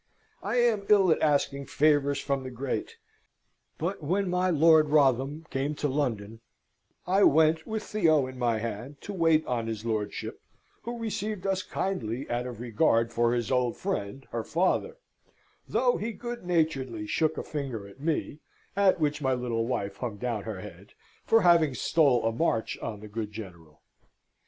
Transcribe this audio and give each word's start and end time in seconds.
I 0.41 0.55
am 0.55 0.87
ill 0.89 1.11
at 1.11 1.21
asking 1.21 1.67
favours 1.67 2.19
from 2.19 2.41
the 2.41 2.49
great; 2.49 2.97
but 3.77 4.01
when 4.01 4.31
my 4.31 4.49
Lord 4.49 4.89
Wrotham 4.89 5.45
came 5.51 5.75
to 5.75 5.87
London, 5.87 6.41
I 7.05 7.21
went, 7.23 7.67
with 7.67 7.83
Theo 7.83 8.25
in 8.25 8.39
my 8.39 8.57
hand, 8.57 8.99
to 9.01 9.13
wait 9.13 9.45
on 9.45 9.67
his 9.67 9.85
lordship, 9.85 10.41
who 10.81 10.97
received 10.97 11.45
us 11.45 11.61
kindly, 11.61 12.27
out 12.31 12.47
of 12.47 12.59
regard 12.59 13.13
for 13.13 13.33
his 13.33 13.51
old 13.51 13.77
friend, 13.77 14.25
her 14.31 14.43
father 14.43 14.97
though 15.67 15.97
he 15.97 16.13
good 16.13 16.47
naturedly 16.47 17.05
shook 17.05 17.37
a 17.37 17.43
finger 17.43 17.87
at 17.87 17.99
me 17.99 18.39
(at 18.75 18.99
which 18.99 19.21
my 19.21 19.35
little 19.35 19.67
wife 19.67 19.97
hung 19.97 20.17
down 20.17 20.45
her 20.45 20.61
head), 20.61 20.93
for 21.27 21.43
having 21.43 21.75
stole 21.75 22.25
a 22.25 22.31
march 22.31 22.75
on 22.79 23.01
the 23.01 23.07
good 23.07 23.31
General. 23.31 23.79